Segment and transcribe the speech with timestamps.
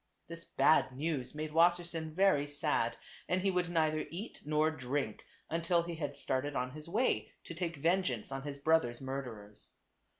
[0.27, 2.97] This bad news made Wassersein very sad,
[3.29, 7.53] and he would neither eat nor drink, until he had started on his way to
[7.53, 9.69] take vengeance on his brother's murderers.